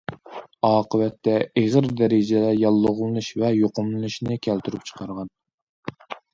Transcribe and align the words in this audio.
ئاقىۋەتتە 0.69 1.35
ئېغىر 1.63 1.89
دەرىجىدە 1.99 2.49
ياللۇغلىنىش 2.63 3.31
ۋە 3.45 3.53
يۇقۇملىنىشنى 3.61 4.41
كەلتۈرۈپ 4.49 4.91
چىقارغان. 4.93 5.35